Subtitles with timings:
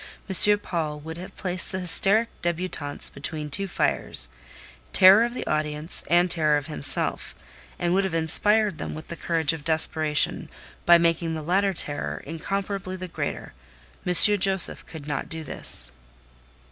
[0.27, 0.57] M.
[0.57, 6.57] Paul would have placed the hysteric débutantes between two fires—terror of the audience, and terror
[6.57, 10.49] of himself—and would have inspired them with the courage of desperation,
[10.87, 13.53] by making the latter terror incomparably the greater:
[14.03, 14.11] M.
[14.39, 15.91] Josef could not do this.